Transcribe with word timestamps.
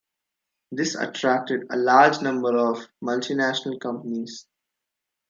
This 0.71 0.95
attracted 0.95 1.67
a 1.69 1.77
large 1.77 2.23
number 2.23 2.57
of 2.57 2.87
multinational 3.03 3.79
companies. 3.79 4.47